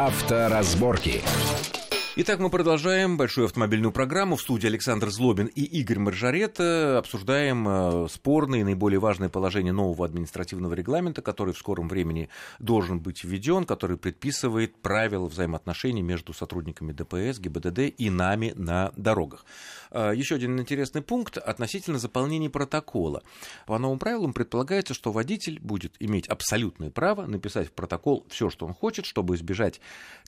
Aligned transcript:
Авторазборки. 0.00 1.24
Итак, 2.20 2.38
мы 2.38 2.50
продолжаем 2.50 3.16
большую 3.16 3.46
автомобильную 3.46 3.90
программу. 3.90 4.36
В 4.36 4.40
студии 4.40 4.66
Александр 4.66 5.08
Злобин 5.08 5.46
и 5.46 5.62
Игорь 5.62 5.98
Маржарета. 5.98 6.98
Обсуждаем 6.98 7.68
э, 7.68 8.08
спорные, 8.08 8.64
наиболее 8.64 9.00
важные 9.00 9.28
положения 9.28 9.72
нового 9.72 10.04
административного 10.04 10.74
регламента, 10.74 11.22
который 11.22 11.54
в 11.54 11.58
скором 11.58 11.88
времени 11.88 12.28
должен 12.58 13.00
быть 13.00 13.22
введен, 13.22 13.64
который 13.64 13.96
предписывает 13.96 14.76
правила 14.82 15.26
взаимоотношений 15.26 16.02
между 16.02 16.32
сотрудниками 16.32 16.92
ДПС, 16.92 17.38
ГИБДД 17.38 17.94
и 17.96 18.10
нами 18.10 18.52
на 18.56 18.92
дорогах. 18.96 19.44
Э, 19.90 20.12
Еще 20.14 20.34
один 20.34 20.58
интересный 20.60 21.02
пункт 21.02 21.38
относительно 21.38 21.98
заполнения 21.98 22.50
протокола. 22.50 23.22
По 23.66 23.78
новым 23.78 23.98
правилам 23.98 24.32
предполагается, 24.32 24.94
что 24.94 25.12
водитель 25.12 25.60
будет 25.60 25.94
иметь 26.00 26.28
абсолютное 26.28 26.90
право 26.90 27.26
написать 27.26 27.68
в 27.68 27.72
протокол 27.72 28.26
все, 28.28 28.50
что 28.50 28.66
он 28.66 28.74
хочет, 28.74 29.06
чтобы 29.06 29.34
избежать 29.36 29.80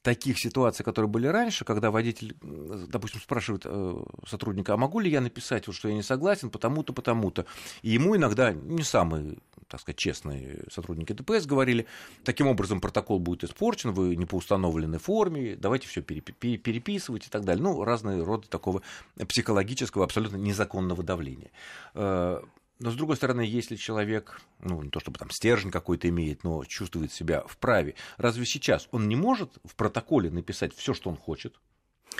таких 0.02 0.38
ситуаций, 0.38 0.84
которые 0.84 1.10
были 1.10 1.26
раньше, 1.26 1.64
когда 1.64 1.90
водитель, 1.90 2.36
допустим, 2.40 3.20
спрашивает 3.20 3.62
э, 3.64 4.04
сотрудника, 4.26 4.74
а 4.74 4.76
могу 4.76 5.00
ли 5.00 5.10
я 5.10 5.20
написать, 5.20 5.64
что 5.70 5.88
я 5.88 5.94
не 5.94 6.02
согласен, 6.02 6.50
потому-то, 6.50 6.92
потому-то. 6.92 7.46
И 7.82 7.90
ему 7.90 8.16
иногда 8.16 8.52
не 8.52 8.82
самые 8.82 9.38
так 9.70 9.80
сказать, 9.80 9.96
честные 9.96 10.64
сотрудники 10.70 11.12
ДПС 11.12 11.46
говорили, 11.46 11.86
таким 12.24 12.48
образом 12.48 12.80
протокол 12.80 13.20
будет 13.20 13.44
испорчен, 13.44 13.92
вы 13.92 14.16
не 14.16 14.26
по 14.26 14.34
установленной 14.34 14.98
форме, 14.98 15.56
давайте 15.56 15.86
все 15.86 16.02
переписывать 16.02 17.26
и 17.26 17.30
так 17.30 17.44
далее. 17.44 17.62
Ну, 17.62 17.84
разные 17.84 18.22
роды 18.22 18.48
такого 18.48 18.82
психологического, 19.28 20.04
абсолютно 20.04 20.36
незаконного 20.36 21.02
давления. 21.02 21.50
Э, 21.94 22.40
но, 22.80 22.90
с 22.90 22.94
другой 22.94 23.16
стороны, 23.16 23.42
если 23.42 23.76
человек, 23.76 24.40
ну, 24.60 24.82
не 24.82 24.90
то 24.90 25.00
чтобы 25.00 25.18
там 25.18 25.30
стержень 25.30 25.70
какой-то 25.70 26.08
имеет, 26.08 26.44
но 26.44 26.64
чувствует 26.64 27.12
себя 27.12 27.42
вправе, 27.46 27.94
разве 28.16 28.46
сейчас 28.46 28.88
он 28.90 29.06
не 29.06 29.16
может 29.16 29.58
в 29.64 29.76
протоколе 29.76 30.30
написать 30.30 30.74
все, 30.74 30.94
что 30.94 31.10
он 31.10 31.16
хочет? 31.16 31.60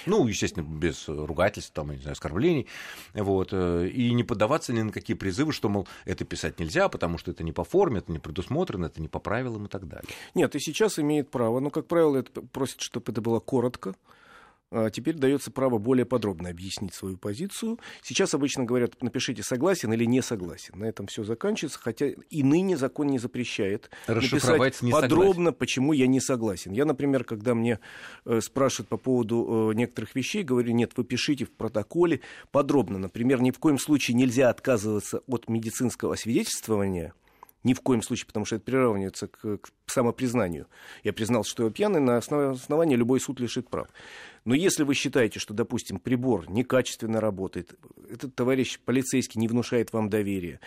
Ну, 0.06 0.26
естественно, 0.26 0.64
без 0.64 1.08
ругательств, 1.08 1.72
там, 1.72 1.90
не 1.90 1.98
знаю, 1.98 2.12
оскорблений, 2.12 2.66
вот, 3.14 3.50
э, 3.52 3.88
и 3.88 4.12
не 4.12 4.24
поддаваться 4.24 4.72
ни 4.72 4.82
на 4.82 4.92
какие 4.92 5.16
призывы, 5.16 5.52
что, 5.52 5.68
мол, 5.68 5.86
это 6.04 6.24
писать 6.24 6.58
нельзя, 6.58 6.88
потому 6.88 7.18
что 7.18 7.30
это 7.30 7.44
не 7.44 7.52
по 7.52 7.64
форме, 7.64 7.98
это 7.98 8.12
не 8.12 8.18
предусмотрено, 8.18 8.86
это 8.86 9.00
не 9.00 9.08
по 9.08 9.18
правилам 9.18 9.66
и 9.66 9.68
так 9.68 9.86
далее. 9.88 10.08
Нет, 10.34 10.54
и 10.54 10.60
сейчас 10.60 10.98
имеет 10.98 11.30
право, 11.30 11.60
но, 11.60 11.70
как 11.70 11.86
правило, 11.86 12.18
это 12.18 12.42
просит, 12.42 12.80
чтобы 12.80 13.12
это 13.12 13.20
было 13.20 13.40
коротко, 13.40 13.94
теперь 14.92 15.14
дается 15.14 15.50
право 15.50 15.78
более 15.78 16.06
подробно 16.06 16.48
объяснить 16.48 16.94
свою 16.94 17.16
позицию. 17.16 17.78
Сейчас 18.02 18.34
обычно 18.34 18.64
говорят, 18.64 19.02
напишите 19.02 19.42
согласен 19.42 19.92
или 19.92 20.04
не 20.04 20.22
согласен. 20.22 20.78
На 20.78 20.84
этом 20.84 21.06
все 21.06 21.24
заканчивается, 21.24 21.78
хотя 21.80 22.06
и 22.08 22.42
ныне 22.42 22.76
закон 22.76 23.08
не 23.08 23.18
запрещает 23.18 23.91
написать 24.06 24.82
не 24.82 24.92
подробно, 24.92 25.32
согласен. 25.32 25.58
почему 25.58 25.92
я 25.92 26.06
не 26.06 26.20
согласен. 26.20 26.72
Я, 26.72 26.84
например, 26.84 27.24
когда 27.24 27.54
мне 27.54 27.80
э, 28.24 28.41
спрашивают 28.41 28.88
по 28.88 28.96
поводу 28.96 29.70
э, 29.70 29.74
некоторых 29.74 30.14
вещей, 30.14 30.42
говорю, 30.42 30.72
нет, 30.72 30.92
вы 30.96 31.04
пишите 31.04 31.44
в 31.44 31.50
протоколе 31.50 32.20
подробно. 32.50 32.98
Например, 32.98 33.41
ни 33.41 33.50
в 33.50 33.58
коем 33.58 33.78
случае 33.78 34.16
нельзя 34.16 34.50
отказываться 34.50 35.22
от 35.26 35.48
медицинского 35.48 36.14
освидетельствования 36.14 37.14
ни 37.62 37.75
в 37.75 37.80
коем 37.80 38.03
случае, 38.03 38.27
потому 38.27 38.47
что 38.47 38.56
это 38.56 38.64
приравнивается 38.64 39.28
к, 39.28 39.58
к 39.58 39.70
самопризнанию. 39.86 40.66
Я 41.05 41.12
признал, 41.12 41.44
что 41.44 41.64
я 41.64 41.70
пьяный, 41.70 42.00
на 42.00 42.16
основании 42.16 42.97
любой 42.97 43.20
суд 43.20 43.41
лишит 43.41 43.69
прав. 43.69 43.89
Но 44.47 44.55
если 44.55 44.84
вы 44.84 44.94
считаете, 44.94 45.39
что, 45.39 45.53
допустим, 45.53 45.98
прибор 45.98 46.48
некачественно 46.50 47.20
работает, 47.20 47.75
этот 48.11 48.34
товарищ 48.34 48.78
полицейский 48.78 49.38
не 49.38 49.48
внушает 49.48 49.92
вам 49.92 50.08
доверия, 50.08 50.61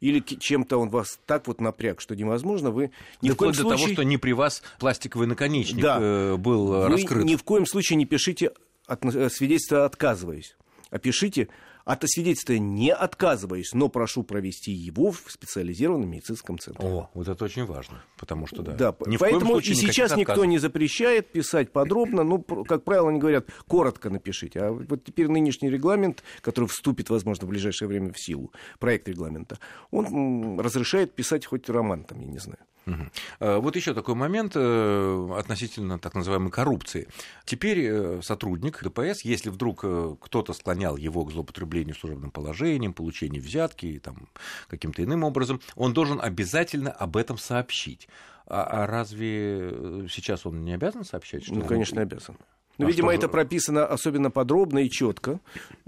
или 0.00 0.18
чем-то 0.20 0.78
он 0.78 0.88
вас 0.88 1.20
так 1.26 1.46
вот 1.46 1.60
напряг, 1.60 2.00
что 2.00 2.16
невозможно, 2.16 2.70
вы 2.70 2.90
ни 3.22 3.28
да 3.28 3.34
в 3.34 3.36
коем 3.36 3.54
случае... 3.54 3.70
до 3.70 3.82
того, 3.82 3.92
что 3.92 4.02
не 4.02 4.18
при 4.18 4.32
вас 4.32 4.62
пластиковый 4.80 5.28
наконечник 5.28 5.82
да. 5.82 5.98
Э, 6.00 6.36
был 6.36 6.66
вы 6.66 6.88
раскрыт. 6.88 7.24
ни 7.24 7.36
в 7.36 7.44
коем 7.44 7.66
случае 7.66 7.96
не 7.96 8.06
пишите 8.06 8.52
от... 8.86 9.04
Э, 9.04 9.30
свидетельство 9.30 9.84
«отказываюсь», 9.84 10.56
а 10.90 10.98
пишите 10.98 11.48
от 11.84 12.04
освидетельства 12.04 12.54
не 12.54 12.92
отказываюсь, 12.92 13.72
но 13.72 13.88
прошу 13.88 14.22
провести 14.22 14.72
его 14.72 15.10
в 15.10 15.24
специализированном 15.28 16.08
медицинском 16.08 16.58
центре. 16.58 16.86
О, 16.86 17.10
вот 17.14 17.28
это 17.28 17.44
очень 17.44 17.64
важно, 17.64 18.02
потому 18.18 18.46
что 18.46 18.62
да. 18.62 18.72
Да, 18.72 18.96
Ни 19.06 19.16
поэтому 19.16 19.58
и 19.58 19.74
сейчас 19.74 20.16
никто 20.16 20.44
не 20.44 20.58
запрещает 20.58 21.32
писать 21.32 21.72
подробно, 21.72 22.24
ну, 22.24 22.42
как 22.42 22.84
правило, 22.84 23.10
они 23.10 23.18
говорят, 23.18 23.46
коротко 23.66 24.10
напишите. 24.10 24.60
А 24.60 24.72
вот 24.72 25.04
теперь 25.04 25.28
нынешний 25.28 25.70
регламент, 25.70 26.22
который 26.40 26.66
вступит, 26.66 27.10
возможно, 27.10 27.46
в 27.46 27.50
ближайшее 27.50 27.88
время 27.88 28.12
в 28.12 28.20
силу, 28.20 28.52
проект 28.78 29.08
регламента, 29.08 29.58
он 29.90 30.58
разрешает 30.60 31.14
писать 31.14 31.46
хоть 31.46 31.68
роман 31.68 32.04
там, 32.04 32.20
я 32.20 32.26
не 32.26 32.38
знаю. 32.38 32.58
Угу. 32.86 33.60
Вот 33.60 33.76
еще 33.76 33.94
такой 33.94 34.14
момент 34.14 34.52
э, 34.54 35.28
относительно 35.38 35.98
так 35.98 36.14
называемой 36.14 36.50
коррупции. 36.50 37.08
Теперь 37.44 37.80
э, 37.80 38.20
сотрудник 38.22 38.82
ДПС, 38.82 39.22
если 39.24 39.50
вдруг 39.50 39.80
э, 39.82 40.16
кто-то 40.20 40.52
склонял 40.54 40.96
его 40.96 41.24
к 41.24 41.30
злоупотреблению 41.30 41.69
служебным 41.98 42.30
положением, 42.30 42.92
получению 42.92 43.42
взятки 43.42 44.00
там, 44.02 44.28
каким-то 44.68 45.02
иным 45.02 45.24
образом, 45.24 45.60
он 45.76 45.92
должен 45.92 46.20
обязательно 46.20 46.90
об 46.90 47.16
этом 47.16 47.38
сообщить. 47.38 48.08
А, 48.46 48.64
а 48.64 48.86
разве 48.86 50.06
сейчас 50.10 50.44
он 50.46 50.64
не 50.64 50.72
обязан 50.72 51.04
сообщать? 51.04 51.44
Что 51.44 51.54
ну, 51.54 51.64
конечно, 51.64 52.02
обязан. 52.02 52.36
Но, 52.80 52.86
ну, 52.86 52.88
а 52.88 52.90
видимо, 52.92 53.14
это 53.14 53.28
прописано 53.28 53.84
особенно 53.84 54.30
подробно 54.30 54.78
и 54.78 54.88
четко, 54.88 55.38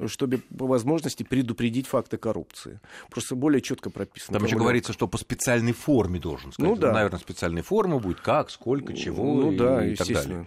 чтобы 0.06 0.38
по 0.58 0.66
возможности 0.66 1.22
предупредить 1.22 1.86
факты 1.86 2.18
коррупции. 2.18 2.80
Просто 3.10 3.34
более 3.34 3.62
четко 3.62 3.88
прописано. 3.88 4.38
Там 4.38 4.46
еще 4.46 4.56
говорится, 4.56 4.92
что 4.92 5.08
по 5.08 5.16
специальной 5.16 5.72
форме 5.72 6.20
должен 6.20 6.52
сказать. 6.52 6.70
Ну, 6.70 6.76
да. 6.76 6.92
Наверное, 6.92 7.18
специальной 7.18 7.62
формы 7.62 7.98
будет 7.98 8.20
как, 8.20 8.50
сколько, 8.50 8.92
чего 8.92 9.24
ну, 9.24 9.52
и, 9.52 9.56
да, 9.56 9.86
и 9.86 9.96
так 9.96 10.06
далее. 10.06 10.46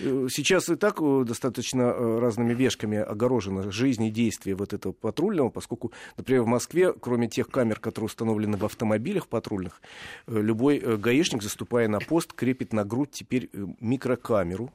Э, 0.00 0.26
сейчас 0.30 0.68
и 0.68 0.76
так 0.76 1.00
э, 1.00 1.24
достаточно 1.26 1.82
э, 1.82 2.18
разными 2.18 2.54
вешками 2.54 2.98
огорожена 2.98 3.70
жизнь 3.70 4.04
и 4.04 4.10
действие 4.10 4.56
вот 4.56 4.72
этого 4.72 4.92
патрульного, 4.92 5.50
поскольку, 5.50 5.92
например, 6.16 6.42
в 6.42 6.46
Москве, 6.46 6.92
кроме 6.92 7.28
тех 7.28 7.48
камер, 7.48 7.80
которые 7.80 8.06
установлены 8.06 8.56
в 8.56 8.64
автомобилях 8.64 9.28
патрульных, 9.28 9.80
любой 10.26 10.78
гаишник, 10.78 11.42
заступая 11.42 11.88
на 11.88 12.00
пост, 12.00 12.32
крепит 12.32 12.72
на 12.72 12.84
грудь 12.84 13.10
теперь 13.10 13.50
микрокамеру, 13.80 14.72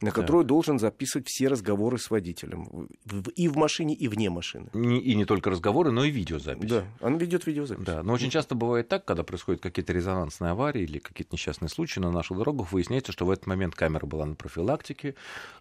на 0.00 0.12
которую 0.12 0.44
да. 0.44 0.48
должен 0.48 0.78
записывать 0.78 1.28
все 1.28 1.48
разговоры 1.48 1.98
с 1.98 2.10
водителем. 2.10 2.88
И 3.36 3.48
в 3.48 3.56
машине, 3.56 3.94
и 3.94 4.08
вне 4.08 4.30
машины. 4.30 4.70
И 4.72 5.14
не 5.14 5.24
только 5.26 5.50
разговоры, 5.50 5.90
но 5.90 6.04
и 6.04 6.10
видеозапись. 6.10 6.70
Да, 6.70 6.84
он 7.00 7.18
ведет 7.18 7.46
видеозапись. 7.46 7.84
Да, 7.84 8.02
но 8.02 8.14
очень 8.14 8.30
часто 8.30 8.54
бывает 8.54 8.88
так, 8.88 9.04
когда 9.04 9.24
происходят 9.24 9.60
какие-то 9.60 9.92
резонансные 9.92 10.52
аварии 10.52 10.82
или 10.82 10.98
какие-то 10.98 11.34
несчастные 11.34 11.68
случаи 11.68 12.00
на 12.00 12.10
наших 12.10 12.38
дорогах, 12.38 12.72
выясняется, 12.72 13.12
что 13.12 13.26
в 13.26 13.30
этот 13.30 13.46
момент 13.46 13.74
камера 13.74 14.06
была 14.06 14.24
на 14.24 14.34
профилактике, 14.34 15.14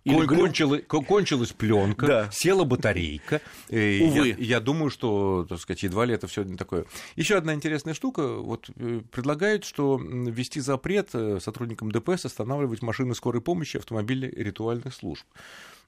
или 0.06 0.26
кончилась, 0.26 0.84
кончилась 0.86 1.52
пленка, 1.52 2.08
да. 2.08 2.30
села 2.32 2.64
батарейка. 2.64 3.42
Увы. 3.70 3.76
Я, 3.78 4.36
я 4.38 4.60
думаю, 4.62 4.90
что, 4.90 5.46
так 5.50 5.60
сказать, 5.60 5.84
едва 5.84 6.06
ли 6.06 6.14
это 6.14 6.28
все 6.28 6.44
не 6.44 6.56
такое. 6.56 6.86
Еще 7.18 7.36
одна 7.36 7.54
интересная 7.54 7.94
штука. 7.94 8.38
Вот 8.38 8.70
э, 8.78 9.02
предлагают, 9.12 9.66
что 9.66 10.00
ввести 10.00 10.62
запрет 10.62 11.10
э, 11.14 11.40
сотрудникам 11.42 11.92
ДПС 11.92 12.26
останавливать 12.26 12.82
машины 12.82 13.14
скорой 13.16 13.42
помощи, 13.42 13.78
автомобили 13.78 14.29
ритуальных 14.32 14.94
служб. 14.94 15.26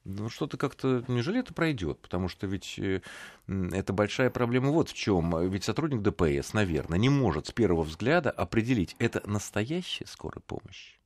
Ну, 0.04 0.28
что-то 0.28 0.56
как-то, 0.56 1.04
неужели 1.06 1.38
это 1.40 1.54
пройдет? 1.54 1.98
Потому 2.00 2.28
что 2.28 2.48
ведь 2.48 2.76
э, 2.78 3.02
это 3.46 3.92
большая 3.92 4.30
проблема 4.30 4.70
вот 4.70 4.88
в 4.88 4.94
чем. 4.94 5.48
Ведь 5.48 5.62
сотрудник 5.62 6.02
ДПС, 6.02 6.54
наверное, 6.54 6.98
не 6.98 7.08
может 7.08 7.46
с 7.46 7.52
первого 7.52 7.82
взгляда 7.82 8.30
определить, 8.30 8.96
это 8.98 9.22
настоящая 9.26 10.06
скорая 10.06 10.42
помощь, 10.44 10.98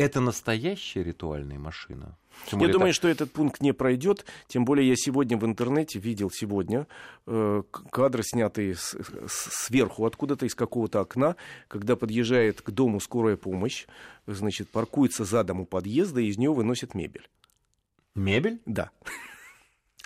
это 0.00 0.20
настоящая 0.20 1.04
ритуальная 1.04 1.58
машина. 1.58 2.16
Тем 2.46 2.60
я 2.60 2.68
думаю, 2.68 2.92
так... 2.92 2.94
что 2.94 3.08
этот 3.08 3.32
пункт 3.32 3.60
не 3.60 3.72
пройдет. 3.72 4.24
Тем 4.48 4.64
более 4.64 4.88
я 4.88 4.96
сегодня 4.96 5.36
в 5.36 5.44
интернете 5.44 5.98
видел 5.98 6.30
сегодня 6.30 6.86
э, 7.26 7.62
кадры, 7.90 8.22
снятые 8.22 8.74
с, 8.74 8.94
с, 8.94 9.66
сверху 9.66 10.06
откуда-то 10.06 10.46
из 10.46 10.54
какого-то 10.54 11.00
окна, 11.00 11.36
когда 11.68 11.96
подъезжает 11.96 12.62
к 12.62 12.70
дому 12.70 13.00
скорая 13.00 13.36
помощь, 13.36 13.86
значит, 14.26 14.70
паркуется 14.70 15.24
задом 15.24 15.60
у 15.60 15.66
подъезда 15.66 16.20
и 16.20 16.28
из 16.28 16.38
него 16.38 16.54
выносит 16.54 16.94
мебель. 16.94 17.28
Мебель? 18.14 18.60
Да. 18.64 18.90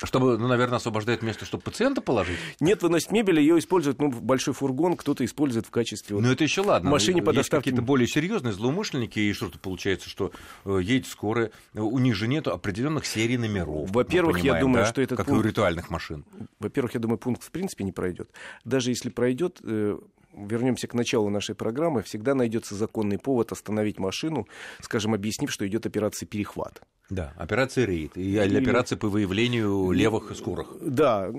Чтобы, 0.05 0.39
ну, 0.39 0.49
наверное, 0.49 0.77
освобождает 0.77 1.23
место, 1.23 1.45
чтобы 1.45 1.63
пациента 1.63 2.01
положить? 2.01 2.39
Нет, 2.61 2.83
выносит 2.83 3.11
мебель, 3.11 3.41
ее 3.41 3.59
используют, 3.59 4.01
ну, 4.01 4.11
большой 4.11 4.55
фургон, 4.55 4.97
кто-то 4.97 5.25
использует 5.25 5.67
в 5.67 5.71
качестве... 5.71 6.19
Ну, 6.19 6.31
это 6.31 6.45
еще 6.45 6.63
ладно. 6.63 6.91
Машине 6.91 7.23
по 7.23 7.33
доставке. 7.33 7.71
какие-то 7.71 7.83
более 7.83 8.07
серьезные 8.07 8.53
злоумышленники, 8.53 9.19
и 9.19 9.33
что-то 9.33 9.59
получается, 9.59 10.09
что 10.09 10.33
э, 10.65 10.81
едет 10.83 11.07
скорая, 11.07 11.51
у 11.75 11.99
них 11.99 12.15
же 12.15 12.29
нет 12.29 12.49
определенных 12.49 13.07
серий 13.07 13.37
номеров. 13.37 13.91
Во-первых, 13.91 14.39
я 14.41 14.61
думаю, 14.61 14.85
да? 14.85 14.91
что 14.91 15.03
этот 15.03 15.17
Как 15.19 15.27
пункт... 15.27 15.43
и 15.43 15.45
у 15.45 15.49
ритуальных 15.49 15.91
машин. 15.91 16.25
Во-первых, 16.59 16.95
я 16.95 17.01
думаю, 17.01 17.19
пункт 17.19 17.43
в 17.43 17.51
принципе 17.51 17.85
не 17.85 17.93
пройдет. 17.93 18.31
Даже 18.65 18.91
если 18.91 19.11
пройдет, 19.11 19.61
э, 19.63 19.99
вернемся 20.37 20.87
к 20.87 20.95
началу 20.95 21.31
нашей 21.31 21.55
программы, 21.55 22.03
всегда 22.03 22.35
найдется 22.35 22.75
законный 22.75 23.19
повод 23.19 23.53
остановить 23.53 23.99
машину, 23.99 24.47
скажем, 24.81 25.15
объяснив, 25.15 25.51
что 25.51 25.67
идет 25.67 25.87
операция 25.87 26.27
перехват. 26.27 26.83
Да, 27.11 27.35
операция 27.37 27.85
рейд 27.85 28.17
и 28.17 28.23
или 28.23 28.57
операция 28.57 28.97
по 28.97 29.09
выявлению 29.09 29.91
левых 29.91 30.35
скорых. 30.35 30.75
Да, 30.81 31.31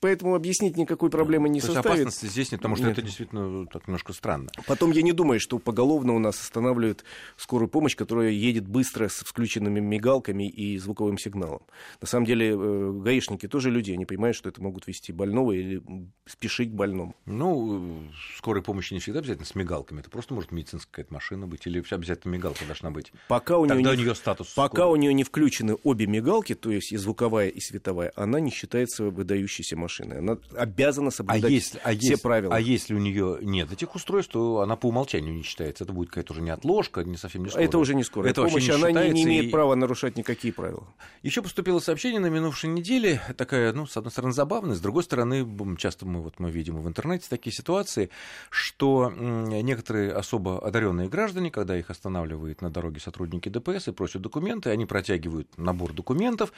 поэтому 0.00 0.34
объяснить 0.34 0.78
никакой 0.78 1.10
проблемы 1.10 1.50
не 1.50 1.60
То 1.60 1.66
составит. 1.66 1.86
Опасности 1.86 2.26
здесь 2.26 2.52
нет, 2.52 2.60
потому 2.60 2.76
что 2.76 2.86
Нет. 2.86 2.96
это 2.96 3.02
действительно 3.02 3.66
так 3.66 3.86
немножко 3.86 4.14
странно. 4.14 4.48
Потом 4.66 4.92
я 4.92 5.02
не 5.02 5.12
думаю, 5.12 5.38
что 5.38 5.58
поголовно 5.58 6.14
у 6.14 6.18
нас 6.18 6.40
останавливают 6.40 7.04
скорую 7.36 7.68
помощь, 7.68 7.96
которая 7.96 8.30
едет 8.30 8.66
быстро 8.66 9.08
с 9.08 9.16
включенными 9.16 9.78
мигалками 9.78 10.48
и 10.48 10.78
звуковым 10.78 11.18
сигналом. 11.18 11.60
На 12.00 12.06
самом 12.06 12.24
деле 12.24 12.54
э, 12.54 12.92
гаишники 13.02 13.46
тоже 13.46 13.70
люди, 13.70 13.92
они 13.92 14.06
понимают, 14.06 14.36
что 14.38 14.48
это 14.48 14.62
могут 14.62 14.86
вести 14.86 15.12
больного 15.12 15.52
или 15.52 15.82
спешить 16.24 16.70
к 16.70 16.74
больному. 16.74 17.14
Ну, 17.26 18.04
скорой 18.40 18.62
помощи 18.62 18.94
не 18.94 19.00
всегда 19.00 19.18
обязательно 19.20 19.46
с 19.46 19.54
мигалками. 19.54 20.00
Это 20.00 20.08
просто 20.10 20.32
может 20.34 20.50
медицинская 20.50 20.90
какая-то 20.90 21.12
машина 21.14 21.46
быть 21.46 21.66
или 21.66 21.84
обязательно 21.90 22.32
мигалка 22.32 22.64
должна 22.64 22.90
быть. 22.90 23.12
Пока 23.28 23.58
у 23.58 23.66
Тогда 23.66 23.80
нее 23.82 23.90
у 23.90 23.94
не- 23.96 24.02
нее 24.04 24.14
статус 24.14 24.48
Пока 24.54 24.76
скорой. 24.76 24.92
у 24.92 24.96
нее 24.96 25.12
не 25.14 25.24
включены 25.24 25.76
обе 25.84 26.06
мигалки, 26.06 26.54
то 26.54 26.70
есть 26.70 26.90
и 26.92 26.96
звуковая, 26.96 27.48
и 27.48 27.60
световая, 27.60 28.12
она 28.16 28.40
не 28.40 28.50
считается 28.50 29.04
выдающейся 29.04 29.76
машиной. 29.76 30.18
Она 30.20 30.38
обязана 30.56 31.08
А 31.08 31.10
соблюдать 31.10 31.50
если, 31.52 31.78
а, 31.84 31.90
все 31.90 32.08
если, 32.12 32.22
правила. 32.22 32.54
а 32.56 32.60
если 32.60 32.94
у 32.94 32.98
нее 32.98 33.38
нет 33.42 33.70
этих 33.72 33.94
устройств, 33.94 34.32
то 34.32 34.60
она 34.60 34.76
по 34.76 34.86
умолчанию 34.86 35.34
не 35.34 35.42
считается. 35.42 35.84
Это 35.84 35.92
будет 35.92 36.08
какая-то 36.08 36.32
уже 36.32 36.40
не 36.42 36.50
отложка, 36.50 37.04
не 37.04 37.18
совсем 37.18 37.42
не 37.44 37.50
скорая. 37.50 37.68
Это 37.68 37.76
уже 37.78 37.94
не 37.94 38.04
скорая 38.04 38.30
Это 38.30 38.40
вообще 38.40 38.54
помощь, 38.54 38.68
не 38.68 38.74
она 38.90 39.04
не, 39.04 39.10
не 39.12 39.24
имеет 39.24 39.44
и- 39.44 39.48
права 39.50 39.74
нарушать 39.74 40.16
никакие 40.16 40.54
правила. 40.54 40.86
Еще 41.22 41.42
поступило 41.42 41.78
сообщение 41.80 42.20
на 42.20 42.30
минувшей 42.30 42.70
неделе, 42.70 43.20
такая, 43.36 43.72
ну, 43.74 43.86
с 43.86 43.96
одной 43.96 44.10
стороны, 44.10 44.32
забавная, 44.32 44.74
с 44.76 44.80
другой 44.80 45.02
стороны, 45.02 45.46
часто 45.76 46.06
мы, 46.06 46.22
вот, 46.22 46.38
мы 46.38 46.50
видим 46.50 46.80
в 46.80 46.88
интернете 46.88 47.26
такие 47.28 47.52
ситуации, 47.52 48.08
что 48.50 49.10
некоторые 49.10 50.12
особо 50.12 50.64
одаренные 50.64 51.08
граждане, 51.08 51.50
когда 51.50 51.76
их 51.76 51.90
останавливают 51.90 52.62
на 52.62 52.70
дороге 52.70 53.00
сотрудники 53.00 53.48
ДПС 53.48 53.88
и 53.88 53.92
просят 53.92 54.22
документы, 54.22 54.70
они 54.70 54.86
протягивают 54.86 55.56
набор 55.56 55.92
документов, 55.92 56.52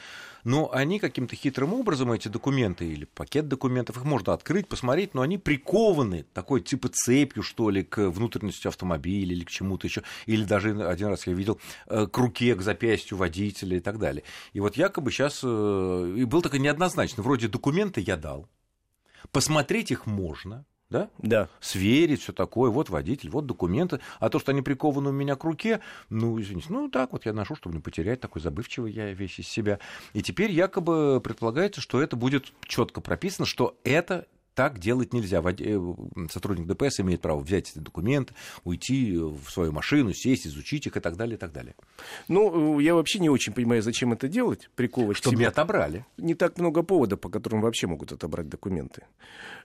но 0.45 0.73
они 0.73 0.99
каким-то 0.99 1.37
хитрым 1.37 1.75
образом, 1.75 2.13
эти 2.13 2.29
документы 2.29 2.87
или 2.87 3.05
пакет 3.05 3.49
документов, 3.49 3.97
их 3.97 4.05
можно 4.05 4.33
открыть, 4.33 4.69
посмотреть, 4.69 5.15
но 5.15 5.23
они 5.23 5.39
прикованы 5.39 6.25
такой 6.33 6.61
типа 6.61 6.89
цепью, 6.89 7.43
что 7.43 7.71
ли, 7.71 7.83
к 7.83 8.11
внутренности 8.11 8.69
автомобиля 8.69 9.33
или 9.33 9.45
к 9.45 9.51
чему-то 9.51 9.87
еще, 9.87 10.03
или 10.27 10.45
даже 10.45 10.71
один 10.87 11.09
раз 11.09 11.27
я 11.27 11.33
видел 11.33 11.61
э, 11.87 12.07
к 12.07 12.17
руке, 12.19 12.55
к 12.55 12.63
запястью 12.63 13.19
водителя 13.19 13.77
и 13.77 13.81
так 13.81 13.99
далее. 13.99 14.25
И 14.53 14.61
вот 14.61 14.77
якобы 14.77 15.11
сейчас 15.11 15.43
и 15.43 16.25
был 16.25 16.43
такой 16.43 16.59
неоднозначный, 16.59 17.23
вроде 17.23 17.49
документы 17.49 18.01
я 18.01 18.17
дал, 18.17 18.49
посмотреть 19.31 19.91
их 19.91 20.07
можно, 20.07 20.65
да, 20.93 21.11
Да. 21.19 21.49
сверить, 21.61 22.23
все 22.23 22.33
такое, 22.33 22.71
вот 22.71 22.91
водитель, 22.91 23.31
вот 23.31 23.47
документы, 23.47 24.01
а 24.21 24.29
то, 24.29 24.39
что 24.39 24.53
они 24.53 24.63
прикованы 24.63 25.09
у 25.11 25.13
меня 25.13 25.35
к 25.35 25.45
руке, 25.45 25.81
ну, 26.11 26.41
извините, 26.41 26.69
ну, 26.71 26.89
так 26.89 27.13
вот 27.13 27.27
я 27.27 27.33
ношу, 27.33 27.57
чтобы 27.57 27.75
не 27.75 27.81
потерять, 27.81 28.21
такой 28.21 28.41
забывчивый 28.41 28.93
я 28.93 29.13
вещь 29.13 29.41
из 29.41 29.49
себя. 29.49 29.79
И 30.13 30.23
теперь 30.23 30.53
якобы 30.53 31.21
предполагается, 31.21 31.81
что 31.81 32.01
это 32.01 32.15
будет 32.17 32.53
четко 32.67 33.01
прописано, 33.01 33.47
что 33.47 33.77
это 33.85 34.27
так 34.55 34.79
делать 34.79 35.13
нельзя. 35.13 35.43
Э, 35.43 35.95
Сотрудник 36.31 36.67
ДПС 36.67 37.01
имеет 37.01 37.21
право 37.21 37.41
взять 37.41 37.71
эти 37.71 37.79
документы, 37.79 38.35
уйти 38.65 39.17
в 39.17 39.49
свою 39.51 39.73
машину, 39.73 40.13
сесть, 40.13 40.47
изучить 40.47 40.87
их 40.87 40.97
и 40.97 41.01
так 41.01 41.17
далее, 41.17 41.37
и 41.37 41.39
так 41.39 41.53
далее. 41.53 41.75
Ну, 42.29 42.79
э, 42.79 42.83
я 42.83 42.95
вообще 42.95 43.19
не 43.19 43.31
очень 43.31 43.53
понимаю, 43.53 43.83
зачем 43.83 44.13
это 44.13 44.29
делать, 44.29 44.71
приковывать 44.75 45.17
Чтобы 45.17 45.37
себе. 45.37 45.45
не 45.45 45.49
отобрали. 45.49 46.05
не 46.19 46.35
так 46.35 46.59
много 46.59 46.83
поводов, 46.83 47.21
по 47.21 47.29
которым 47.29 47.61
вообще 47.61 47.87
могут 47.87 48.13
отобрать 48.13 48.49
документы. 48.49 49.05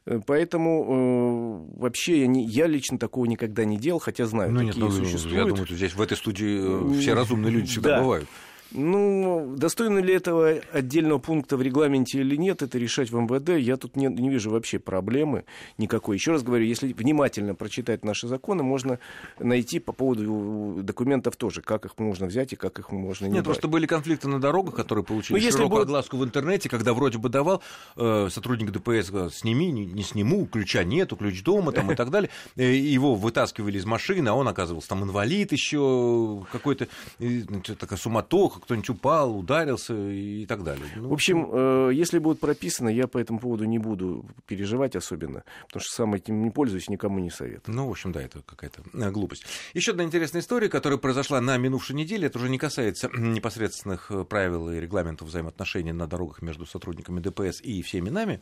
Э, 0.06 0.20
Поэтому 0.26 1.68
э, 1.76 1.80
вообще 1.80 2.22
я, 2.22 2.28
не, 2.28 2.46
я 2.46 2.68
лично 2.68 2.98
такого 2.98 3.26
никогда 3.26 3.66
не 3.66 3.78
делал, 3.78 4.00
хотя 4.00 4.26
знаю, 4.26 4.52
Ну, 4.52 4.62
нет, 4.62 4.76
такие 4.76 4.86
ну, 4.90 4.92
существуют. 4.92 5.38
я 5.38 5.46
думаю, 5.46 5.66
что 5.66 5.76
здесь 5.76 5.94
в 5.96 6.02
этой 6.02 6.16
студии 6.18 6.96
э, 6.96 7.00
все 7.00 7.14
разумные 7.14 7.52
люди 7.52 7.68
всегда 7.68 7.98
Да. 7.98 8.02
бывают. 8.02 8.28
Ну, 8.72 9.54
достойно 9.58 10.00
ли 10.00 10.14
этого 10.14 10.56
отдельного 10.72 11.20
пункта 11.20 11.58
в 11.58 11.62
регламенте 11.62 12.20
или 12.20 12.36
нет, 12.36 12.62
это 12.62 12.78
решать 12.78 13.10
в 13.12 13.16
МВД. 13.18 13.50
Я 13.60 13.78
тут 13.78 13.96
не, 13.96 14.08
не 14.08 14.30
вижу 14.30 14.52
вообще 14.52 14.78
проблемы 14.80 15.46
никакой. 15.78 16.18
Еще 16.18 16.32
раз 16.32 16.44
говорю, 16.44 16.66
если 16.66 16.92
внимательно 16.94 17.56
прочитать 17.56 18.04
наши 18.04 18.28
законы, 18.28 18.64
можно 18.64 19.00
найти 19.40 19.80
по 19.80 19.94
поводу 19.94 20.80
документов 20.84 21.36
тоже, 21.38 21.62
как 21.62 21.86
их 21.86 21.98
можно 21.98 22.28
взять 22.28 22.54
и 22.54 22.56
как 22.56 22.80
их 22.80 22.92
можно 22.92 23.26
не 23.26 23.32
Нет, 23.32 23.44
брать. 23.44 23.46
просто 23.46 23.68
были 23.68 23.86
конфликты 23.86 24.28
на 24.28 24.40
дорогах, 24.42 24.76
которые 24.76 25.06
получили 25.06 25.38
Ну, 25.38 25.44
если 25.44 25.58
широкую 25.58 25.80
будет- 25.80 25.88
огласку 25.90 26.18
в 26.18 26.24
интернете, 26.24 26.70
когда 26.70 26.94
вроде 26.94 27.18
бы 27.18 27.30
давал 27.30 27.62
э, 27.96 28.28
сотрудник 28.30 28.72
ДПС, 28.72 29.10
говорил, 29.10 29.32
сними, 29.32 29.72
не, 29.72 29.86
не 29.86 30.04
сниму, 30.04 30.46
ключа 30.46 30.84
нету, 30.84 31.16
ключ 31.16 31.42
дома 31.44 31.72
там, 31.72 31.92
и 31.92 31.96
так 31.96 32.10
далее. 32.10 32.30
Э, 32.56 32.74
Его 32.76 33.16
вытаскивали 33.16 33.78
из 33.78 33.86
машины, 33.86 34.28
а 34.30 34.34
он 34.34 34.48
оказывался 34.48 34.90
там 34.90 35.04
инвалид 35.04 35.52
еще, 35.52 36.46
какой-то 36.52 36.88
значит, 37.20 37.78
такая 37.78 37.98
суматоха, 37.98 38.57
кто-нибудь 38.58 38.90
упал, 38.90 39.38
ударился 39.38 39.94
и 39.94 40.46
так 40.46 40.64
далее. 40.64 40.86
Ну, 40.96 41.10
В 41.10 41.14
общем, 41.14 41.50
э, 41.52 41.92
если 41.94 42.20
будет 42.20 42.40
прописано, 42.40 42.90
я 42.90 43.08
по 43.08 43.18
этому 43.18 43.40
поводу 43.40 43.66
не 43.66 43.80
буду 43.80 44.26
переживать 44.46 44.96
особенно, 44.96 45.44
потому 45.68 45.82
что 45.82 45.94
сам 45.94 46.14
этим 46.14 46.44
не 46.44 46.50
пользуюсь, 46.50 46.90
никому 46.90 47.20
не 47.20 47.30
советую. 47.30 47.76
Ну, 47.76 47.88
в 47.88 47.92
общем, 47.92 48.12
да, 48.12 48.22
это 48.22 48.42
какая-то 48.42 48.82
э, 48.94 49.12
глупость. 49.12 49.46
Еще 49.74 49.92
одна 49.92 50.04
интересная 50.04 50.42
история, 50.42 50.70
которая 50.70 51.00
произошла 51.00 51.42
на 51.42 51.58
минувшей 51.58 51.96
неделе, 51.96 52.28
это 52.28 52.40
уже 52.40 52.50
не 52.50 52.58
касается 52.58 53.10
непосредственных 53.16 54.12
э, 54.12 54.24
правил 54.24 54.70
и 54.70 54.80
регламентов 54.80 55.28
взаимоотношений 55.28 55.94
на 55.94 56.08
дорогах 56.08 56.42
между 56.42 56.66
сотрудниками 56.66 57.20
ДПС 57.20 57.62
и 57.62 57.82
всеми 57.82 58.10
нами. 58.10 58.42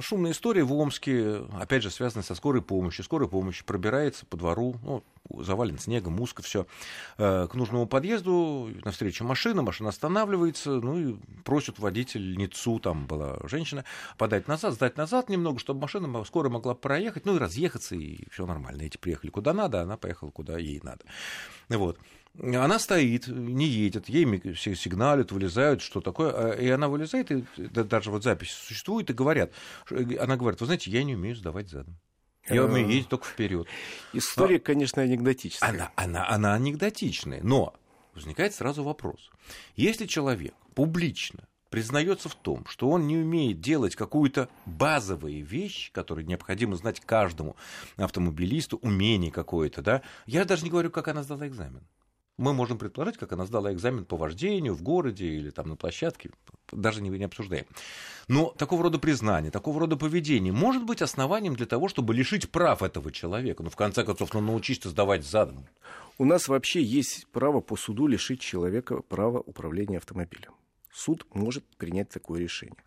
Шумная 0.00 0.32
история 0.32 0.64
в 0.64 0.72
Омске, 0.72 1.42
опять 1.52 1.82
же, 1.82 1.90
связанная 1.90 2.24
со 2.24 2.34
скорой 2.34 2.62
помощью. 2.62 3.04
Скорая 3.04 3.28
помощь 3.28 3.62
пробирается 3.62 4.24
по 4.24 4.38
двору, 4.38 4.76
ну, 4.82 5.04
завален 5.42 5.78
снегом, 5.78 6.18
узко 6.18 6.42
все, 6.42 6.66
к 7.18 7.50
нужному 7.52 7.86
подъезду, 7.86 8.70
навстречу 8.84 9.24
машина, 9.24 9.60
машина 9.60 9.90
останавливается, 9.90 10.70
ну 10.70 10.98
и 10.98 11.16
просит 11.44 11.78
водительницу, 11.78 12.78
там 12.78 13.06
была 13.06 13.36
женщина, 13.44 13.84
подать 14.16 14.48
назад, 14.48 14.72
сдать 14.74 14.96
назад 14.96 15.28
немного, 15.28 15.58
чтобы 15.58 15.82
машина 15.82 16.24
скоро 16.24 16.48
могла 16.48 16.74
проехать, 16.74 17.26
ну 17.26 17.36
и 17.36 17.38
разъехаться, 17.38 17.96
и 17.96 18.26
все 18.30 18.46
нормально. 18.46 18.82
Эти 18.82 18.96
приехали 18.96 19.30
куда 19.30 19.52
надо, 19.52 19.80
а 19.80 19.82
она 19.82 19.98
поехала 19.98 20.30
куда 20.30 20.58
ей 20.58 20.80
надо. 20.82 21.04
Вот. 21.68 21.98
Она 22.40 22.78
стоит, 22.78 23.26
не 23.28 23.66
едет, 23.66 24.08
ей 24.08 24.52
все 24.54 24.74
сигналят, 24.74 25.32
вылезают, 25.32 25.80
что 25.80 26.00
такое, 26.00 26.32
а- 26.32 26.52
и 26.52 26.68
она 26.68 26.88
вылезает, 26.88 27.30
и 27.30 27.44
да- 27.56 27.84
даже 27.84 28.10
вот 28.10 28.24
запись 28.24 28.50
существует, 28.50 29.08
и 29.10 29.14
говорят, 29.14 29.52
она 29.90 30.36
говорит, 30.36 30.60
вы 30.60 30.66
знаете, 30.66 30.90
я 30.90 31.02
не 31.04 31.14
умею 31.14 31.34
сдавать 31.36 31.68
задом. 31.68 31.96
Я 32.48 32.64
умею 32.64 32.86
А. 32.86 32.90
ездить 32.90 33.08
только 33.08 33.26
вперед. 33.26 33.66
История, 34.12 34.60
конечно, 34.60 35.02
анекдотическая. 35.02 35.68
Она, 35.68 35.92
она, 35.96 36.28
она 36.28 36.54
анекдотичная, 36.54 37.40
но 37.42 37.74
возникает 38.14 38.54
сразу 38.54 38.84
вопрос. 38.84 39.30
Если 39.74 40.06
человек 40.06 40.54
публично 40.74 41.48
признается 41.70 42.28
в 42.28 42.34
том, 42.36 42.64
что 42.66 42.88
он 42.90 43.06
не 43.08 43.16
умеет 43.16 43.60
делать 43.60 43.96
какую-то 43.96 44.48
базовую 44.64 45.44
вещь, 45.44 45.90
которую 45.92 46.26
необходимо 46.26 46.76
знать 46.76 47.00
каждому 47.00 47.56
автомобилисту, 47.96 48.78
умение 48.82 49.32
какое-то, 49.32 49.82
да, 49.82 50.02
я 50.26 50.44
даже 50.44 50.62
не 50.64 50.70
говорю, 50.70 50.90
как 50.90 51.08
она 51.08 51.22
сдала 51.24 51.46
экзамен. 51.48 51.82
Мы 52.38 52.52
можем 52.52 52.76
предположить, 52.76 53.16
как 53.16 53.32
она 53.32 53.46
сдала 53.46 53.72
экзамен 53.72 54.04
по 54.04 54.16
вождению 54.16 54.74
в 54.74 54.82
городе 54.82 55.26
или 55.26 55.50
там 55.50 55.68
на 55.68 55.76
площадке, 55.76 56.30
даже 56.70 57.00
не, 57.00 57.08
не 57.08 57.24
обсуждаем. 57.24 57.66
Но 58.28 58.50
такого 58.50 58.82
рода 58.82 58.98
признание, 58.98 59.50
такого 59.50 59.80
рода 59.80 59.96
поведение 59.96 60.52
может 60.52 60.84
быть 60.84 61.00
основанием 61.00 61.56
для 61.56 61.66
того, 61.66 61.88
чтобы 61.88 62.12
лишить 62.12 62.50
прав 62.50 62.82
этого 62.82 63.10
человека. 63.10 63.62
Ну, 63.62 63.70
в 63.70 63.76
конце 63.76 64.04
концов, 64.04 64.34
ну, 64.34 64.40
научись-то 64.40 64.90
сдавать 64.90 65.24
задом. 65.24 65.66
У 66.18 66.24
нас 66.24 66.48
вообще 66.48 66.82
есть 66.82 67.26
право 67.28 67.60
по 67.60 67.76
суду 67.76 68.06
лишить 68.06 68.40
человека 68.40 69.00
права 69.00 69.38
управления 69.38 69.98
автомобилем. 69.98 70.52
Суд 70.92 71.26
может 71.32 71.64
принять 71.76 72.10
такое 72.10 72.40
решение. 72.40 72.82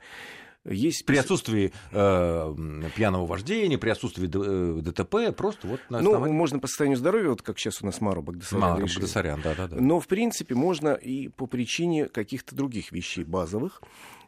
Есть 0.65 1.05
При 1.05 1.15
отсутствии 1.17 1.71
э, 1.91 2.55
пьяного 2.95 3.25
вождения, 3.25 3.77
при 3.77 3.89
отсутствии 3.89 4.27
Д- 4.27 4.39
э, 4.43 4.81
ДТП, 4.81 5.35
просто 5.35 5.67
вот 5.67 5.79
на 5.89 6.01
Ну, 6.01 6.09
основании... 6.11 6.35
можно 6.35 6.59
по 6.59 6.67
состоянию 6.67 6.97
здоровья, 6.97 7.29
вот 7.29 7.41
как 7.41 7.57
сейчас 7.57 7.81
у 7.81 7.85
нас 7.85 8.01
Мару 8.01 8.21
Багдасарян 8.21 9.41
да-да-да. 9.41 9.77
Но, 9.79 9.99
в 10.01 10.07
принципе, 10.07 10.55
можно 10.55 10.89
и 10.93 11.29
по 11.29 11.47
причине 11.47 12.07
каких-то 12.07 12.55
других 12.55 12.91
вещей 12.91 13.23
базовых. 13.23 13.81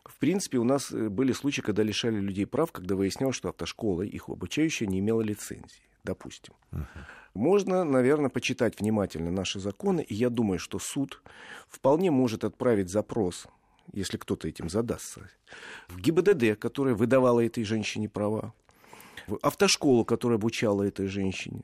В 0.05 0.17
принципе, 0.19 0.57
у 0.57 0.63
нас 0.63 0.91
э, 0.91 1.09
были 1.09 1.33
случаи, 1.33 1.61
когда 1.61 1.83
лишали 1.83 2.19
людей 2.19 2.45
прав, 2.45 2.71
когда 2.71 2.95
выяснялось, 2.95 3.35
что 3.35 3.49
автошкола, 3.49 4.03
их 4.03 4.29
обучающая, 4.29 4.87
не 4.87 4.99
имела 4.99 5.21
лицензии, 5.21 5.83
допустим. 6.05 6.53
Можно, 7.33 7.83
наверное, 7.83 8.29
почитать 8.29 8.79
внимательно 8.79 9.31
наши 9.31 9.59
законы, 9.59 10.01
и 10.01 10.13
я 10.15 10.29
думаю, 10.29 10.59
что 10.59 10.79
суд 10.79 11.21
вполне 11.69 12.09
может 12.11 12.43
отправить 12.45 12.89
запрос, 12.89 13.47
если 13.93 14.17
кто-то 14.17 14.47
этим 14.47 14.69
задастся, 14.69 15.29
в 15.87 15.99
ГИБДД, 15.99 16.57
которая 16.59 16.95
выдавала 16.95 17.39
этой 17.45 17.63
женщине 17.63 18.09
права, 18.09 18.53
в 19.27 19.37
автошколу, 19.41 20.05
которая 20.05 20.37
обучала 20.37 20.83
этой 20.83 21.07
женщине, 21.07 21.63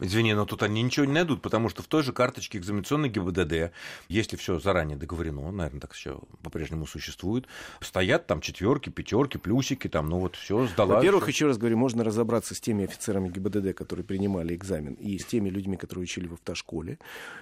Извини, 0.00 0.34
но 0.34 0.46
тут 0.46 0.62
они 0.62 0.82
ничего 0.82 1.06
не 1.06 1.12
найдут, 1.12 1.42
потому 1.42 1.68
что 1.68 1.82
в 1.82 1.86
той 1.86 2.02
же 2.02 2.12
карточке 2.12 2.58
экзаменационной 2.58 3.08
ГИБДД, 3.08 3.72
если 4.08 4.36
все 4.36 4.58
заранее 4.58 4.96
договорено, 4.96 5.50
наверное, 5.50 5.80
так 5.80 5.92
все 5.92 6.20
по-прежнему 6.42 6.86
существует, 6.86 7.46
стоят 7.80 8.26
там 8.26 8.40
четверки, 8.40 8.90
пятерки, 8.90 9.38
плюсики, 9.38 9.88
там, 9.88 10.08
ну 10.08 10.18
вот 10.18 10.36
все 10.36 10.66
сдала. 10.66 10.96
Во-первых, 10.96 11.28
еще 11.28 11.46
раз 11.46 11.58
говорю, 11.58 11.76
можно 11.76 12.04
разобраться 12.04 12.54
с 12.54 12.60
теми 12.60 12.84
офицерами 12.84 13.28
ГИБДД, 13.28 13.74
которые 13.74 14.04
принимали 14.04 14.54
экзамен, 14.54 14.94
и 14.94 15.18
с 15.18 15.24
теми 15.26 15.48
людьми, 15.48 15.76
которые 15.76 16.04
учили 16.04 16.26
в 16.26 16.34
автошколе. 16.34 16.98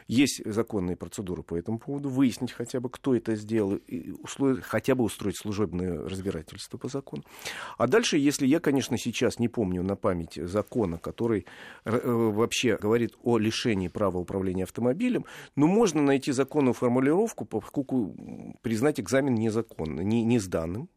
Есть 0.07 0.43
законные 0.45 0.97
процедуры 0.97 1.43
по 1.43 1.57
этому 1.57 1.79
поводу, 1.79 2.09
выяснить 2.09 2.53
хотя 2.53 2.81
бы, 2.81 2.91
кто 2.91 3.15
это 3.15 3.35
сделал, 3.37 3.77
и 3.77 4.13
условия, 4.13 4.63
хотя 4.63 4.95
бы 4.95 5.05
устроить 5.05 5.37
служебное 5.37 6.09
разбирательство 6.09 6.79
по 6.79 6.89
закону. 6.89 7.25
А 7.77 7.87
дальше, 7.87 8.17
если 8.17 8.47
я, 8.47 8.61
конечно, 8.61 8.97
сейчас 8.99 9.39
не 9.39 9.49
помню 9.49 9.83
на 9.83 9.97
память 9.97 10.35
закона, 10.35 10.99
который 10.99 11.47
э, 11.85 12.28
вообще 12.31 12.77
говорит 12.77 13.15
о 13.23 13.39
лишении 13.39 13.89
права 13.89 14.19
управления 14.19 14.65
автомобилем, 14.65 15.25
но 15.57 15.67
можно 15.67 16.03
найти 16.03 16.33
законную 16.33 16.75
формулировку, 16.75 17.45
поскольку 17.45 18.15
признать 18.63 19.01
экзамен 19.01 19.35
незаконным, 19.35 20.09
не, 20.09 20.23
не 20.25 20.39
сданным, 20.39 20.89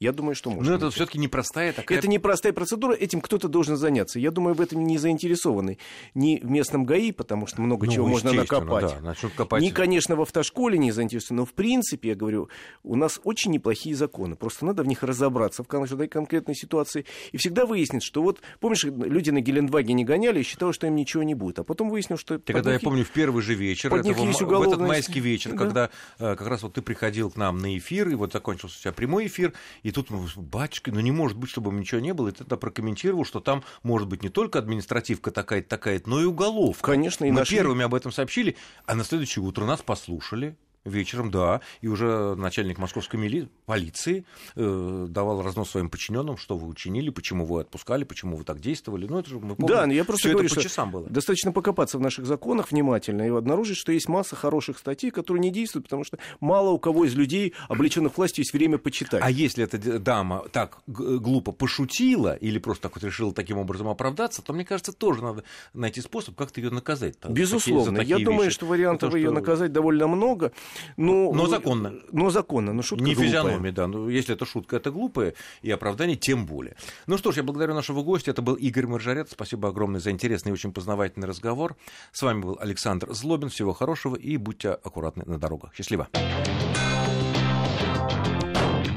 я 0.00 0.12
думаю, 0.12 0.34
что 0.34 0.50
можно. 0.50 0.72
Но 0.72 0.76
это 0.76 0.90
все-таки 0.90 1.18
непростая 1.18 1.72
такая... 1.72 1.98
Это 1.98 2.08
непростая 2.08 2.52
процедура, 2.52 2.94
этим 2.94 3.20
кто-то 3.20 3.48
должен 3.48 3.76
заняться. 3.76 4.18
Я 4.18 4.32
думаю, 4.32 4.54
в 4.54 4.60
этом 4.60 4.84
не 4.84 4.98
заинтересованы 4.98 5.78
ни 6.14 6.40
в 6.42 6.50
местном 6.50 6.84
ГАИ, 6.84 7.12
потому 7.12 7.46
что 7.46 7.62
много 7.62 7.86
ну, 7.86 7.92
чего 7.92 8.06
можно 8.08 8.32
накопать. 8.32 8.96
Да, 9.02 9.14
копать. 9.36 9.62
Ни, 9.62 9.70
конечно, 9.70 10.16
в 10.16 10.22
автошколе 10.22 10.78
не 10.78 10.90
заинтересованы. 10.90 11.42
Но, 11.42 11.46
в 11.46 11.52
принципе, 11.52 12.10
я 12.10 12.14
говорю, 12.16 12.48
у 12.82 12.96
нас 12.96 13.20
очень 13.22 13.52
неплохие 13.52 13.94
законы. 13.94 14.34
Просто 14.34 14.66
надо 14.66 14.82
в 14.82 14.86
них 14.86 15.02
разобраться 15.04 15.62
в 15.62 15.68
каждой 15.68 16.08
конкретной 16.08 16.56
ситуации. 16.56 17.06
И 17.30 17.36
всегда 17.36 17.64
выяснить, 17.64 18.02
что 18.02 18.22
вот, 18.22 18.40
помнишь, 18.58 18.84
люди 18.84 19.30
на 19.30 19.40
Гелендваге 19.40 19.94
не 19.94 20.04
гоняли 20.04 20.40
и 20.40 20.42
считали, 20.42 20.72
что 20.72 20.88
им 20.88 20.96
ничего 20.96 21.22
не 21.22 21.34
будет. 21.34 21.60
А 21.60 21.64
потом 21.64 21.88
выяснил, 21.88 22.18
что... 22.18 22.38
Ты 22.38 22.52
когда, 22.52 22.72
я 22.72 22.80
помню, 22.80 23.04
в 23.04 23.10
первый 23.10 23.42
же 23.42 23.54
вечер, 23.54 23.90
под 23.90 24.00
этого, 24.00 24.26
есть 24.26 24.42
в 24.42 24.62
этот 24.62 24.80
майский 24.80 25.20
вечер, 25.20 25.52
да. 25.52 25.56
когда 25.56 25.90
э, 26.18 26.34
как 26.34 26.46
раз 26.48 26.62
вот 26.64 26.74
ты 26.74 26.82
приходил 26.82 27.30
к 27.30 27.36
нам 27.36 27.58
на 27.58 27.78
эфир, 27.78 28.08
и 28.08 28.14
вот 28.14 28.32
закончился 28.32 28.76
у 28.78 28.82
тебя 28.82 28.92
прямой 28.92 29.28
эфир, 29.28 29.52
и 29.84 29.90
тут, 29.92 30.08
батюшка, 30.10 30.90
ну 30.90 31.00
не 31.00 31.12
может 31.12 31.36
быть, 31.36 31.50
чтобы 31.50 31.70
ничего 31.70 32.00
не 32.00 32.14
было. 32.14 32.28
И 32.28 32.32
ты 32.32 32.38
тогда 32.38 32.56
прокомментировал, 32.56 33.26
что 33.26 33.40
там 33.40 33.62
может 33.82 34.08
быть 34.08 34.22
не 34.22 34.30
только 34.30 34.58
административка 34.58 35.30
такая-то, 35.30 35.68
такая-то, 35.68 36.08
но 36.08 36.22
и 36.22 36.24
уголовка. 36.24 36.92
Конечно, 36.92 37.26
и 37.26 37.30
Мы 37.30 37.40
нашли... 37.40 37.58
первыми 37.58 37.84
об 37.84 37.94
этом 37.94 38.10
сообщили, 38.10 38.56
а 38.86 38.94
на 38.94 39.04
следующее 39.04 39.44
утро 39.44 39.66
нас 39.66 39.82
послушали, 39.82 40.56
Вечером, 40.84 41.30
да. 41.30 41.60
И 41.80 41.88
уже 41.88 42.34
начальник 42.34 42.78
московской 42.78 43.18
мили... 43.18 43.48
полиции 43.64 44.24
э, 44.54 45.06
давал 45.08 45.42
разнос 45.42 45.70
своим 45.70 45.88
подчиненным, 45.88 46.36
что 46.36 46.58
вы 46.58 46.68
учинили, 46.68 47.08
почему 47.10 47.46
вы 47.46 47.62
отпускали, 47.62 48.04
почему 48.04 48.36
вы 48.36 48.44
так 48.44 48.60
действовали. 48.60 49.06
Ну, 49.06 49.18
это 49.18 49.30
же 49.30 49.36
мы 49.36 49.56
помним, 49.56 49.66
Да, 49.66 49.86
но 49.86 49.92
я 49.94 50.04
просто 50.04 50.28
говорю, 50.28 50.46
это 50.46 50.54
по 50.54 50.62
часам 50.62 50.90
было. 50.90 51.08
Достаточно 51.08 51.52
покопаться 51.52 51.96
в 51.96 52.02
наших 52.02 52.26
законах 52.26 52.70
внимательно 52.70 53.22
и 53.22 53.28
обнаружить, 53.30 53.78
что 53.78 53.92
есть 53.92 54.08
масса 54.08 54.36
хороших 54.36 54.78
статей, 54.78 55.10
которые 55.10 55.40
не 55.40 55.50
действуют, 55.50 55.86
потому 55.86 56.04
что 56.04 56.18
мало 56.40 56.70
у 56.70 56.78
кого 56.78 57.06
из 57.06 57.14
людей, 57.14 57.54
облеченных 57.68 58.18
властью, 58.18 58.42
есть 58.42 58.52
время 58.52 58.76
почитать. 58.76 59.22
А 59.22 59.30
если 59.30 59.64
эта 59.64 59.78
дама 59.98 60.44
так 60.52 60.78
глупо 60.86 61.52
пошутила 61.52 62.36
или 62.36 62.58
просто 62.58 62.84
так 62.84 62.96
вот 62.96 63.04
решила 63.04 63.32
таким 63.32 63.56
образом 63.56 63.88
оправдаться, 63.88 64.42
то, 64.42 64.52
мне 64.52 64.64
кажется, 64.64 64.92
тоже 64.92 65.22
надо 65.22 65.44
найти 65.72 66.02
способ 66.02 66.36
как-то 66.36 66.60
ее 66.60 66.70
наказать. 66.70 67.14
Безусловно. 67.26 68.00
Такие, 68.00 68.18
я 68.18 68.24
думаю, 68.24 68.50
что 68.50 68.66
вариантов 68.66 69.14
ее 69.14 69.30
наказать 69.30 69.72
довольно 69.72 70.06
много. 70.08 70.52
Ну, 70.96 71.32
но 71.34 71.46
законно. 71.46 71.94
Но 72.12 72.30
законно, 72.30 72.72
но 72.72 72.82
шутка 72.82 73.04
Не 73.04 73.14
глупая. 73.14 73.28
физиономия, 73.28 73.72
да. 73.72 73.86
Ну, 73.86 74.08
если 74.08 74.34
это 74.34 74.44
шутка, 74.46 74.76
это 74.76 74.90
глупая, 74.90 75.34
и 75.62 75.70
оправдание 75.70 76.16
тем 76.16 76.46
более. 76.46 76.76
Ну 77.06 77.18
что 77.18 77.32
ж, 77.32 77.36
я 77.38 77.42
благодарю 77.42 77.74
нашего 77.74 78.02
гостя. 78.02 78.30
Это 78.30 78.42
был 78.42 78.54
Игорь 78.54 78.86
Маржарет. 78.86 79.30
Спасибо 79.30 79.68
огромное 79.68 80.00
за 80.00 80.10
интересный 80.10 80.50
и 80.50 80.52
очень 80.52 80.72
познавательный 80.72 81.28
разговор. 81.28 81.76
С 82.12 82.22
вами 82.22 82.40
был 82.40 82.58
Александр 82.60 83.12
Злобин. 83.12 83.48
Всего 83.48 83.72
хорошего 83.72 84.16
и 84.16 84.36
будьте 84.36 84.70
аккуратны 84.70 85.24
на 85.26 85.38
дорогах. 85.38 85.74
Счастливо. 85.74 86.08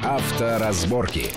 Авторазборки. 0.04 1.32